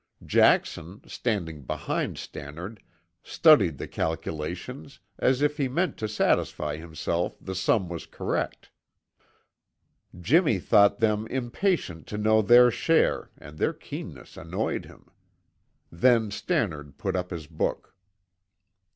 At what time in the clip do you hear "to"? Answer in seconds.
5.97-6.07, 12.07-12.17